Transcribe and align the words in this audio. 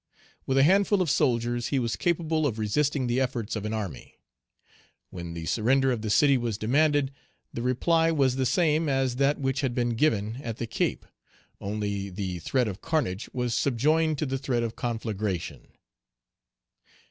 With 0.47 0.57
a 0.57 0.63
handful 0.63 0.99
of 0.99 1.11
soldiers, 1.11 1.67
he 1.67 1.77
was 1.77 1.95
capable 1.95 2.47
of 2.47 2.57
resisting 2.57 3.05
the 3.05 3.21
efforts 3.21 3.55
of 3.55 3.65
an 3.65 3.73
army. 3.75 4.17
When 5.11 5.35
the 5.35 5.45
surrender 5.45 5.91
of 5.91 6.01
the 6.01 6.09
city 6.09 6.39
was 6.39 6.57
demanded, 6.57 7.11
the 7.53 7.61
reply 7.61 8.09
was 8.09 8.35
the 8.35 8.47
same 8.47 8.89
as 8.89 9.17
that 9.17 9.37
which 9.39 9.61
had 9.61 9.75
been 9.75 9.91
given 9.91 10.37
at 10.37 10.57
the 10.57 10.65
Cape, 10.65 11.05
only 11.59 12.09
the 12.09 12.39
threat 12.39 12.67
of 12.67 12.81
carnage 12.81 13.29
was 13.31 13.53
subjoined 13.53 14.17
to 14.17 14.25
the 14.25 14.39
threat 14.39 14.63
of 14.63 14.75
conflagration. 14.75 15.67